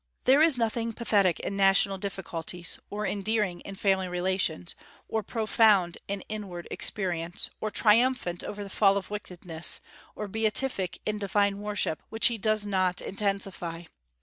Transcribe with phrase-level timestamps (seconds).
[0.23, 4.73] There is nothing pathetic in national difficulties, or endearing in family relations,
[5.07, 9.79] or profound in inward experience, or triumphant over the fall of wickedness,
[10.15, 13.83] or beatific in divine worship, which he does not intensify.